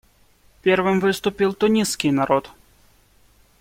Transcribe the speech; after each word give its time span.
Первым 0.63 0.99
выступил 0.99 1.53
тунисский 1.53 2.09
народ. 2.09 2.49